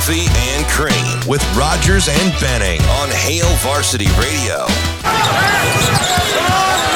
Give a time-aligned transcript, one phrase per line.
[0.00, 4.64] Coffee and Cream with Rogers and Benning on Hail Varsity Radio.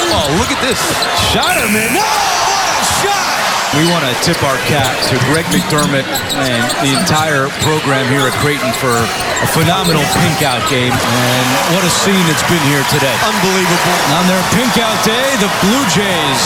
[0.09, 0.81] Oh, look at this.
[1.29, 1.93] Shot him in.
[1.93, 3.77] Whoa, what a shot!
[3.77, 8.33] We want to tip our cap to Greg McDermott and the entire program here at
[8.41, 10.97] Creighton for a phenomenal pink out game.
[10.97, 11.47] And
[11.77, 13.13] what a scene it's been here today.
[13.21, 14.01] Unbelievable.
[14.17, 16.41] On their pink out day, the Blue Jays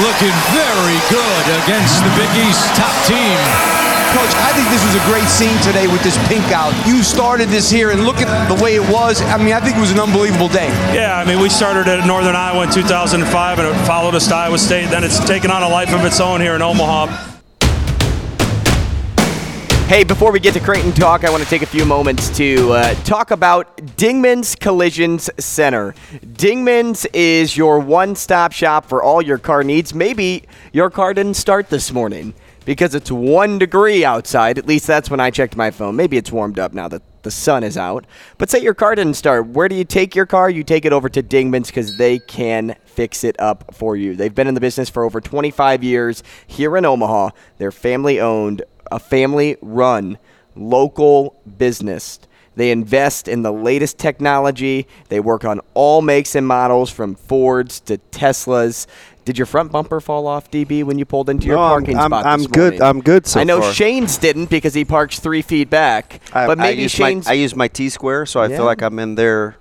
[0.00, 3.83] looking very good against the Big East top team.
[4.14, 6.70] Coach, I think this was a great scene today with this pink out.
[6.86, 9.20] You started this here, and look at the way it was.
[9.20, 10.68] I mean, I think it was an unbelievable day.
[10.94, 14.36] Yeah, I mean, we started at Northern Iowa in 2005, and it followed us to
[14.36, 14.88] Iowa State.
[14.88, 17.32] Then it's taken on a life of its own here in Omaha.
[19.88, 22.72] Hey, before we get to Creighton Talk, I want to take a few moments to
[22.72, 25.92] uh, talk about Dingman's Collisions Center.
[26.24, 29.92] Dingman's is your one stop shop for all your car needs.
[29.92, 32.32] Maybe your car didn't start this morning
[32.64, 34.58] because it's one degree outside.
[34.58, 35.96] At least that's when I checked my phone.
[35.96, 38.06] Maybe it's warmed up now that the sun is out.
[38.38, 39.48] But say your car didn't start.
[39.48, 40.48] Where do you take your car?
[40.50, 44.14] You take it over to Dingman's because they can fix it up for you.
[44.14, 47.30] They've been in the business for over 25 years here in Omaha.
[47.58, 50.18] They're family owned, a family run
[50.56, 52.20] local business.
[52.56, 54.86] They invest in the latest technology.
[55.08, 58.86] They work on all makes and models from Fords to Teslas.
[59.24, 61.96] Did your front bumper fall off, DB, when you pulled into your No, I'm- parking
[61.98, 63.72] I'm- I'm this good- I'm good so I know far.
[63.72, 66.20] Shane's didn't because he parks three feet back.
[66.32, 68.56] I, but I maybe my, Shane's I use my T square, so I Yeah.
[68.58, 69.56] feel like I'm in there.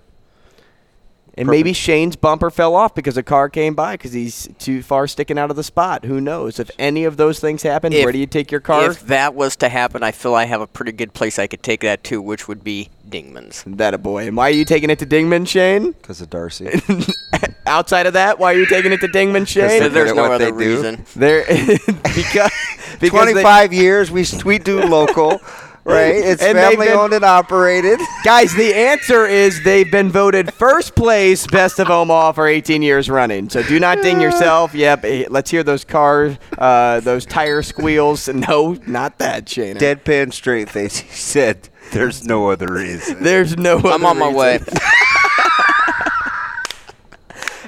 [1.36, 5.08] And maybe Shane's bumper fell off because a car came by because he's too far
[5.08, 6.06] sticking out of the spot.
[6.06, 6.60] Who knows?
[6.60, 8.92] If any of those things happen, If- where do you take your car?
[8.92, 11.64] If that was to happen, I feel I have a pretty good place I could
[11.64, 13.64] take that to, which would be Dingman's.
[13.66, 14.28] that a boy.
[14.28, 15.92] And why are you taking it to Dingman, Shane?
[15.94, 16.82] Because of Darcy.
[17.66, 19.92] Outside of that, why are you taking it to Dingman, Shane?
[19.92, 21.06] there's no other reason.
[21.16, 22.52] There, because,
[23.00, 25.40] because they- 25 years, we, we do local,
[25.86, 26.16] right?
[26.24, 28.00] It's And they've family been- owned and operated.
[28.24, 33.10] Guys, the answer is they've been voted first place best of Omaha for 18 years
[33.10, 33.50] running.
[33.50, 34.74] So do not ding yourself.
[34.74, 38.30] Yep, eh, let's hear those car, uh, those tire squeals.
[38.34, 39.76] No, not that, Shane.
[39.78, 40.98] Deadpan straight face.
[41.00, 43.24] He said, there's no other reason.
[43.24, 43.78] There's no.
[43.78, 44.60] I'm other on my way.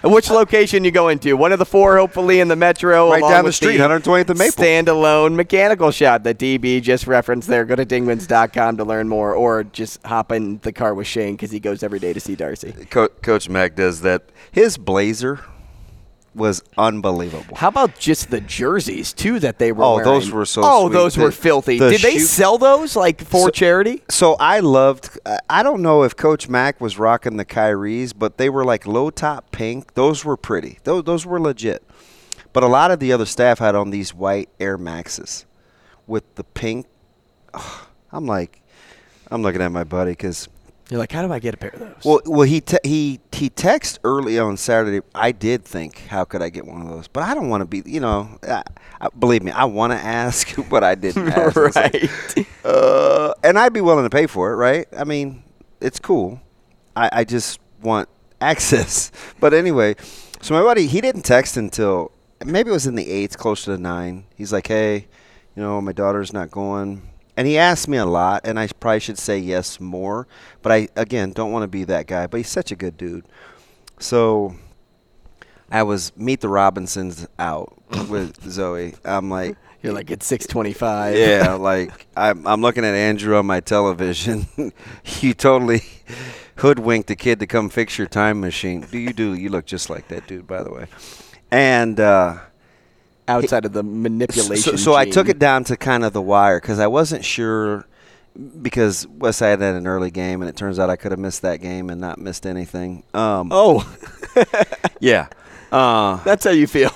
[0.05, 0.11] Reason.
[0.11, 1.33] And Which location you going to?
[1.33, 3.09] One of the four, hopefully in the metro.
[3.09, 4.63] Right along down the with street, 120th and Maple.
[4.63, 7.65] Standalone mechanical shop that DB just referenced there.
[7.65, 11.51] Go to dingmans.com to learn more, or just hop in the car with Shane because
[11.51, 12.71] he goes every day to see Darcy.
[12.89, 14.23] Co- Coach Mack does that.
[14.51, 15.41] His blazer
[16.35, 17.55] was unbelievable.
[17.55, 20.09] How about just the jerseys too that they were Oh, wearing?
[20.09, 20.93] those were so Oh, sweet.
[20.93, 21.79] those were filthy.
[21.79, 24.03] the Did they sell those like for So- charity?
[24.09, 25.17] So I loved.
[25.49, 29.09] I- don't know if Coach Mack was rocking the Kyries, but they were like low
[29.09, 29.93] top pink.
[29.95, 30.79] Those were pretty.
[30.83, 31.83] Those those were legit.
[32.53, 35.45] But a lot of the other staff had on these white Air Maxes
[36.07, 36.85] with the pink.
[38.11, 38.61] I'm like,
[39.31, 40.47] I'm looking at my buddy because
[40.89, 41.95] You're like, how do I get a pair of those?
[42.03, 45.05] well, well, he te- he he texted early on Saturday.
[45.15, 47.07] I did think, how could I get one of those?
[47.07, 48.37] But I don't want to be, you know.
[48.43, 48.63] I,
[49.01, 51.57] I, believe me, I want to ask, but I didn't ask.
[51.57, 52.47] It's like, right.
[52.63, 54.87] uh, and I'd be willing to pay for it, right?
[54.95, 55.43] I mean,
[55.81, 56.39] it's cool.
[56.95, 58.07] I, I just want
[58.41, 59.11] access.
[59.39, 59.95] But anyway,
[60.41, 62.11] so my buddy, he didn't text until
[62.45, 64.25] maybe it was in the eighth, close to the nine.
[64.35, 65.07] He's like, hey,
[65.55, 67.09] you know, my daughter's not going.
[67.37, 70.27] And he asked me a lot, and I probably should say yes more.
[70.61, 72.27] But I, again, don't want to be that guy.
[72.27, 73.25] But he's such a good dude.
[73.99, 74.55] So
[75.69, 77.73] I was Meet the Robinsons out
[78.09, 78.93] with Zoe.
[79.03, 81.17] I'm like, You're like, it's 625.
[81.17, 84.47] yeah, like I'm, I'm looking at Andrew on my television.
[85.19, 85.81] you totally
[86.57, 88.81] hoodwinked the kid to come fix your time machine.
[88.89, 89.33] Do you do?
[89.33, 90.87] You look just like that dude, by the way.
[91.51, 92.37] And uh,
[93.27, 94.77] Outside of the so, manipulation.
[94.77, 97.85] so I took it down to kind of the wire because I wasn't sure
[98.61, 101.41] because West Side had an early game, and it turns out I could have missed
[101.41, 103.03] that game and not missed anything.
[103.13, 103.83] Um, Oh,
[104.99, 105.27] yeah.
[105.71, 106.91] Uh, that's how you feel.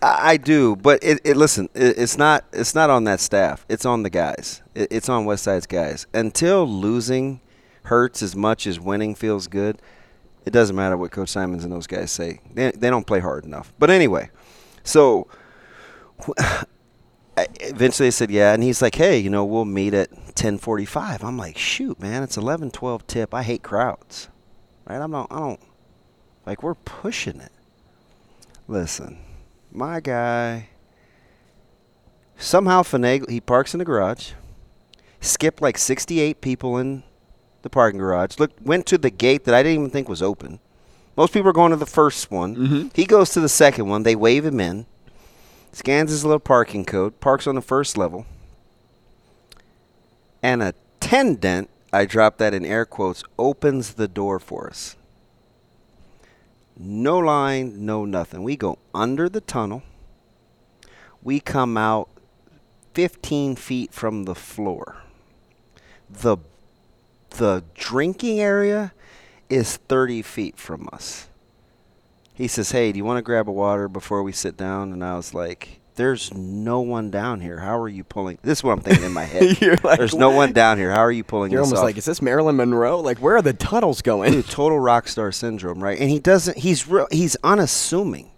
[0.00, 3.64] I, I do, but it, it listen, it, it's not it's not on that staff.
[3.68, 4.62] It's on the guys.
[4.74, 6.06] It, it's on West Side's guys.
[6.14, 7.40] Until losing
[7.84, 9.80] hurts as much as winning feels good,
[10.46, 12.40] it doesn't matter what Coach Simons and those guys say.
[12.52, 13.72] They, they don't play hard enough.
[13.78, 14.30] But anyway,
[14.84, 15.26] So
[17.36, 21.24] eventually I said yeah, and he's like, hey, you know, we'll meet at 10:45.
[21.24, 23.34] I'm like, shoot, man, it's 11, 12 tip.
[23.34, 24.28] I hate crowds,
[24.86, 25.00] right?
[25.00, 25.60] I'm not, I don't
[26.46, 27.52] like we're pushing it.
[28.68, 29.18] Listen,
[29.72, 30.68] my guy
[32.36, 33.30] somehow finagle.
[33.30, 34.32] He parks in the garage,
[35.20, 37.02] skipped like 68 people in
[37.62, 38.38] the parking garage.
[38.38, 40.60] Look, went to the gate that I didn't even think was open.
[41.16, 42.56] Most people are going to the first one.
[42.56, 42.88] Mm-hmm.
[42.94, 44.02] He goes to the second one.
[44.02, 44.86] They wave him in
[45.76, 48.26] scans his little parking code, parks on the first level,
[50.42, 50.74] and a
[51.04, 54.96] attendant, I drop that in air quotes, opens the door for us.
[56.76, 58.42] No line, no nothing.
[58.42, 59.82] We go under the tunnel.
[61.22, 62.08] We come out
[62.94, 64.96] 15 feet from the floor.
[66.10, 66.38] The
[67.30, 68.92] the drinking area
[69.50, 71.28] is 30 feet from us
[72.34, 75.02] he says, "Hey, do you want to grab a water before we sit down?" And
[75.04, 77.60] I was like, "There's no one down here.
[77.60, 79.56] How are you pulling?" This is what I'm thinking in my head.
[79.84, 80.90] Like, There's no one down here.
[80.90, 81.68] How are you pulling yourself?
[81.68, 81.84] You're almost off?
[81.84, 83.00] like, is this Marilyn Monroe?
[83.00, 84.32] Like, where are the tunnels going?
[84.32, 85.98] Dude, total rock star syndrome, right?
[85.98, 86.58] And he doesn't.
[86.58, 87.06] He's real.
[87.10, 88.30] He's unassuming,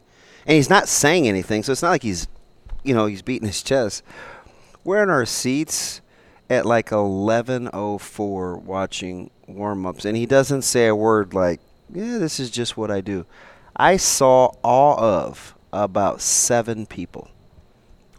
[0.46, 1.62] and he's not saying anything.
[1.62, 2.28] So it's not like he's,
[2.84, 4.02] you know, he's beating his chest.
[4.84, 6.00] We're in our seats
[6.50, 11.60] at like 11:04 watching warm-ups, and he doesn't say a word like,
[11.92, 13.24] "Yeah, this is just what I do."
[13.76, 17.30] I saw all of about seven people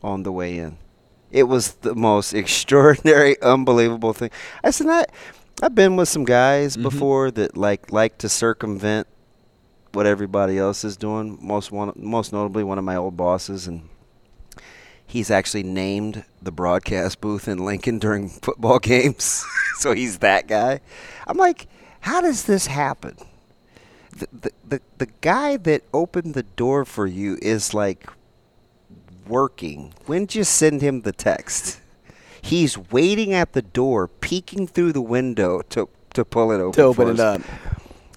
[0.03, 0.77] on the way in.
[1.31, 4.29] It was the most extraordinary, unbelievable thing.
[4.63, 5.05] I said, I,
[5.61, 6.83] I've been with some guys mm-hmm.
[6.83, 9.07] before that like like to circumvent
[9.93, 11.39] what everybody else is doing.
[11.41, 13.89] Most one, most notably, one of my old bosses, and
[15.07, 19.43] he's actually named the broadcast booth in Lincoln during football games.
[19.79, 20.81] so he's that guy.
[21.25, 21.67] I'm like,
[22.01, 23.17] how does this happen?
[24.17, 28.07] The, the, the, the guy that opened the door for you is like
[29.27, 29.93] working.
[30.05, 31.79] When did you send him the text?
[32.41, 36.71] He's waiting at the door, peeking through the window to to pull it open.
[36.73, 37.39] to open it us.
[37.39, 37.41] up.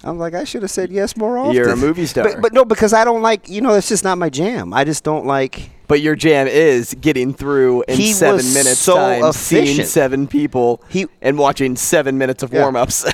[0.03, 1.53] I'm like, I should have said yes more often.
[1.53, 2.23] You're a movie star.
[2.23, 4.73] But, but no, because I don't like, you know, it's just not my jam.
[4.73, 5.69] I just don't like.
[5.87, 10.27] But your jam is getting through in He seven was minutes so time, seeing seven
[10.27, 12.61] people, He- and watching seven minutes of Yeah.
[12.61, 13.05] warm-ups.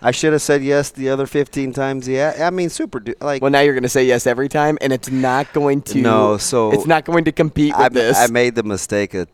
[0.00, 2.08] I should have said yes the other 15 times.
[2.08, 3.00] Yeah, I mean, super.
[3.00, 5.82] Du- like, well, now you're going to say yes every time, and it's not going
[5.82, 5.98] to.
[6.00, 8.18] No, so it's not going to compete with I, this.
[8.18, 9.28] I made the mistake of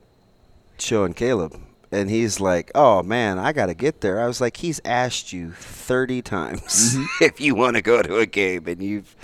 [0.78, 1.55] showing Caleb,
[1.93, 5.32] and he's like, "Oh man, I got to get there." I was like, "He's asked
[5.32, 7.04] you 30 times Mm-hmm.
[7.25, 9.14] if you want to go to a game, and you've,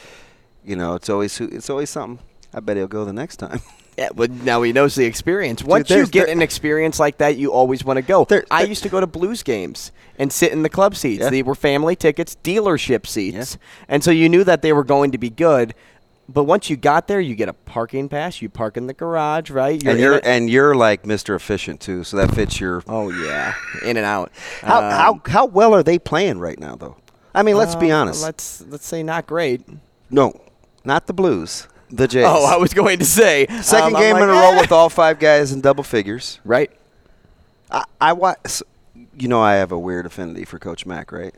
[0.65, 3.61] you know, it's always it's always something." I bet he'll go the next time.
[3.97, 5.63] Yeah, but now he knows the experience.
[5.63, 8.25] Once you get there- an experience like that, you always want to go.
[8.25, 11.23] There- I used to go to Blues games and sit in the club seats.
[11.23, 11.31] Yeah.
[11.31, 13.57] They were family tickets, dealership seats,
[13.89, 15.75] and so you knew that they were going to be good.
[16.27, 18.41] But once you got there, you get a parking pass.
[18.41, 19.83] You park in the garage, right?
[19.85, 21.37] and you're and you're like Mr.
[21.37, 22.83] Efficient too, so that fits your.
[22.89, 23.55] oh yeah,
[23.85, 24.33] in and out.
[24.63, 26.97] How Um, how how well are they playing right now, though?
[27.35, 28.23] I mean, let's be uh, honest.
[28.23, 29.63] Let's let's say not great.
[30.11, 30.33] no,
[30.85, 32.25] not the Blues, the Jays.
[32.27, 34.61] Oh, I was going to say Second um, game like, in a row eh.
[34.61, 36.41] with all five guys in double figures.
[36.45, 36.71] right.
[37.71, 38.63] I, I watch.
[39.17, 41.35] You know, I have a weird affinity for Coach Mack, right?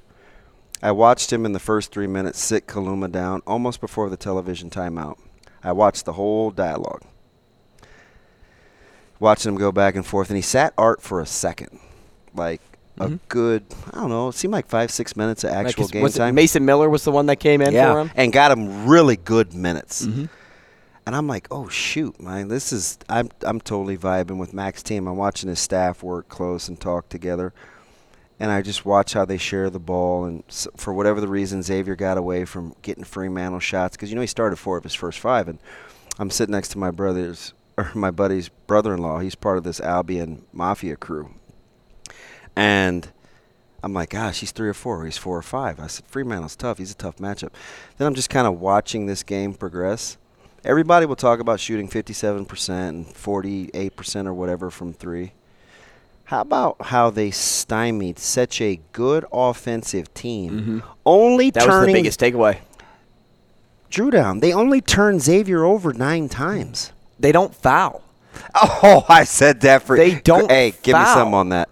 [0.82, 4.68] I watched him in the first three minutes sit Kaluma down almost before the television
[4.68, 5.18] timeout.
[5.62, 7.02] I watched the whole dialogue.
[9.18, 11.80] Watching him go back and forth, and he sat Art for a second,
[12.34, 12.60] like
[12.98, 16.34] a good, I don't know, it seemed like five, six minutes of Like, game time.
[16.34, 18.10] Mason Miller was the one that came in yeah, for him.
[18.14, 20.06] and got him really good minutes.
[20.06, 20.26] Mm-hmm.
[21.06, 25.06] And I'm like, oh shoot, man, this is I'm I'm totally vibing with Mac's team.
[25.06, 27.54] I'm watching his staff work close and talk together,
[28.40, 30.24] and I just watch how they share the ball.
[30.24, 34.16] And s for whatever the reason, Xavier got away from getting Freemantle shots because you
[34.16, 35.46] know he started four of his first five.
[35.46, 35.60] And
[36.18, 39.20] I'm sitting next to my brother's or my buddy's brother-in-law.
[39.20, 41.30] He's part of this Albion Mafia crew,
[42.56, 43.08] and
[43.86, 45.04] I'm like, gosh, he's three or four.
[45.04, 45.78] He's four or five.
[45.78, 46.78] I said, Freemantle's tough.
[46.78, 47.50] He's a tough matchup.
[47.96, 50.16] Then I'm just kind of watching this game progress.
[50.66, 55.32] Everybody will talk about shooting 57% and 48% or whatever from three.
[56.24, 60.78] How about how they stymied such a good offensive team, mm-hmm.
[61.06, 62.58] only That was the biggest takeaway.
[63.90, 64.40] Drew down?
[64.40, 66.90] They only turned Xavier over nine times.
[67.20, 68.02] They don't foul.
[68.54, 71.14] Oh, I said that for They don't Hey, give me foul.
[71.14, 71.68] some on that.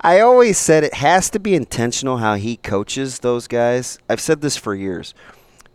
[0.00, 3.98] I always said it has to be intentional how he coaches those guys.
[4.08, 5.12] I've said this for years.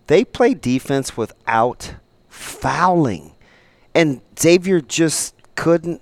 [0.07, 1.93] They play defense without
[2.33, 3.31] fouling,
[3.95, 6.01] and Xavier just couldn't.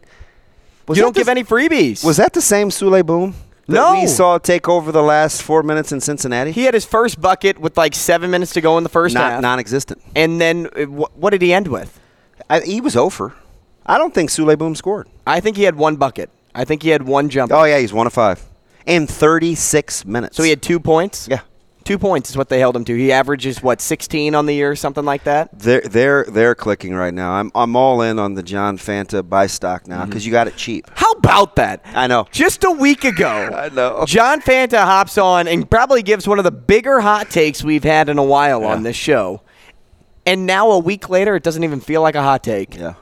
[0.88, 2.04] Was you don't give any freebies.
[2.04, 3.36] Was that the same Souley Boum?
[3.68, 3.94] that No.
[4.02, 6.52] we saw take over the last four minutes in Cincinnati?
[6.52, 9.32] He had his first bucket with like seven minutes to go in the first Not
[9.34, 9.42] half.
[9.42, 10.02] non-existent.
[10.16, 12.00] and then uh, wh- what did he end with?
[12.50, 13.34] I, he was over.
[13.86, 15.08] I don't think Souley Boum scored.
[15.28, 16.30] I think he had one bucket.
[16.56, 17.52] I think he had one jump.
[17.54, 18.42] Oh yeah, he's one of five
[18.86, 20.36] in 36 minutes.
[20.36, 21.28] So he had two points?
[21.30, 21.42] yeah.
[21.84, 22.96] Two points is what they held him to.
[22.96, 25.50] He averages, what, 16 on the year, something like that?
[25.58, 27.32] They're they're they're clicking right now.
[27.32, 30.10] I'm I'm all in on the John Fanta buy stock now mm-hmm.
[30.10, 30.90] because you got it cheap.
[30.94, 31.82] How about that?
[31.86, 32.28] I know.
[32.32, 34.06] Just a week ago, I know.
[34.06, 38.10] John Fanta hops on and probably gives one of the bigger hot takes we've had
[38.10, 39.42] in a while on this show.
[40.26, 42.76] And now a week later, it doesn't even feel like a hot take.
[42.76, 42.94] Yeah.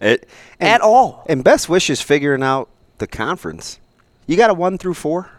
[0.00, 0.28] It
[0.60, 1.24] At all.
[1.28, 3.80] And best wishes figuring out the conference.
[4.26, 5.30] You got a one through four.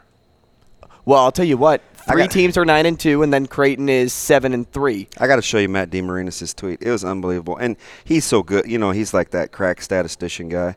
[1.06, 1.82] Well, I'll tell you what.
[2.12, 5.08] Three got- teams are nine and two, and then Creighton is seven and three.
[5.20, 6.82] I got to show you Matt DeMarinis' tweet.
[6.82, 8.66] It was unbelievable, and he's so good.
[8.66, 10.76] You know, he's like that crack statistician guy.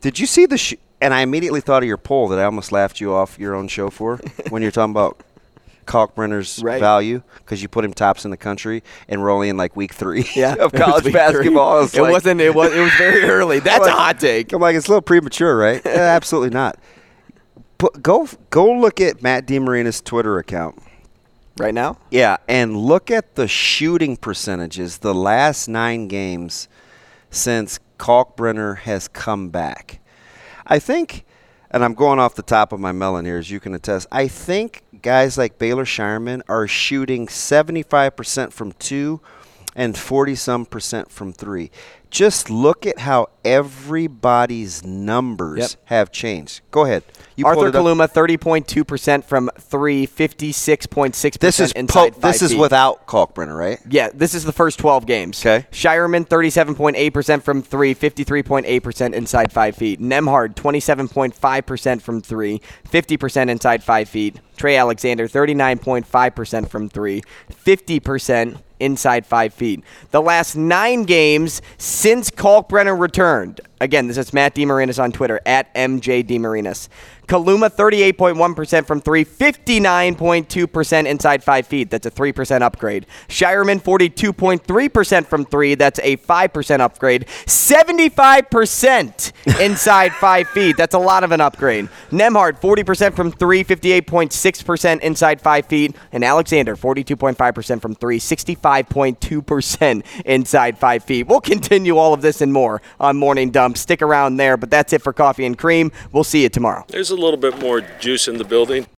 [0.00, 0.58] Did you see the?
[0.58, 3.54] Sh- and I immediately thought of your poll that I almost laughed you off your
[3.54, 4.16] own show for
[4.50, 5.22] when you're talking about
[5.86, 6.80] Kalkbrenner's Right.
[6.80, 10.26] value because you put him tops in the country and we're in like week three
[10.42, 11.80] of college basketball.
[11.80, 12.40] Was It like- wasn't.
[12.40, 12.72] It was.
[12.74, 13.58] It was very early.
[13.60, 14.52] That's I'm a hot take.
[14.52, 15.84] I'm like, it's a little premature, right?
[15.84, 16.78] Eh, absolutely not.
[17.84, 20.82] Put, go go look at Matt DeMarinis' Twitter account.
[21.58, 26.66] Right now, Yeah, and look at the shooting percentages the last nine games
[27.28, 30.00] since Kalkbrenner has come back.
[30.66, 31.26] I think,
[31.70, 34.28] and I'm going off the top of my melon here, as you can attest, I
[34.28, 39.20] think guys like Baylor Scheierman are shooting 75% from two
[39.74, 41.70] and 40 some percent from three.
[42.10, 45.70] Just look at how everybody's numbers Yep.
[45.86, 46.60] have changed.
[46.70, 47.02] Go ahead.
[47.34, 47.72] You Arthur.
[47.72, 52.14] Kaluma, thirty point two percent from three, fifty-six point six This is percent po- inside
[52.22, 52.60] five this is feet.
[52.60, 53.80] without Kalkbrenner, right?
[53.90, 55.44] Yeah, this is the first 12 games.
[55.44, 55.66] Okay.
[55.72, 60.00] Scheierman, 37.8% from three, 53.8% inside five feet.
[60.00, 64.36] Nembhard, 27.5% from three, 50% inside five feet.
[64.56, 69.82] Trey Alexander, 39.5% from three, 50% inside five feet.
[70.10, 73.60] The last nine games since Kalkbrenner returned.
[73.80, 76.88] Again, this is Matt DeMarinis on Twitter, at MJ DeMarinis.
[77.26, 81.90] Kaluma, 38.1% from three, 59.2% inside five feet.
[81.90, 83.06] That's a 3% upgrade.
[83.28, 85.74] Scheierman, 42.3% from three.
[85.74, 87.26] That's a 5% upgrade.
[87.46, 90.76] 75% inside five feet.
[90.76, 91.88] That's a lot of an upgrade.
[92.10, 95.96] Nembhard, 40% from three, 58.6% inside five feet.
[96.12, 101.26] And Alexander, 42.5% from three, 65.2% inside five feet.
[101.26, 103.78] We'll continue all of this and more on Morning Dump.
[103.78, 105.90] Stick around there, but that's it for Coffee and Cream.
[106.12, 106.84] We'll see you tomorrow.
[106.88, 108.86] There's a little bit more juice in the building.